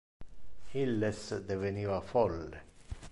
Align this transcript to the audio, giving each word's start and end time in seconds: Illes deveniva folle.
Illes 0.83 1.29
deveniva 1.51 2.01
folle. 2.01 2.63